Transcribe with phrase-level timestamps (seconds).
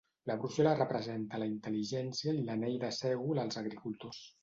[0.29, 4.29] La brúixola representava la intel·ligència i l'anell de sègol els agricultors.